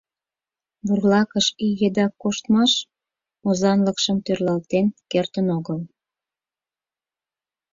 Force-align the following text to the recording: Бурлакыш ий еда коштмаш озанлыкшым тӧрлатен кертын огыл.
Бурлакыш 0.85 1.47
ий 1.65 1.75
еда 1.87 2.05
коштмаш 2.21 2.73
озанлыкшым 3.47 4.17
тӧрлатен 4.25 4.85
кертын 5.11 5.47
огыл. 5.57 5.79